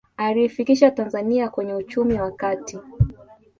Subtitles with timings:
[0.17, 2.79] aliifikisha tanzania kwenye uchumi wa kati